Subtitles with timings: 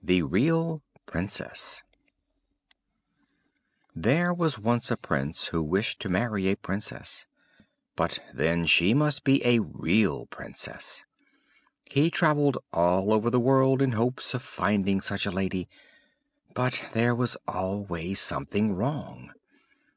[0.00, 1.82] THE REAL PRINCESS
[3.96, 7.26] There was once a Prince who wished to marry a Princess;
[7.96, 11.04] but then she must be a real Princess.
[11.90, 15.68] He travelled all over the world in hopes of finding such a lady;
[16.54, 19.32] but there was always something wrong.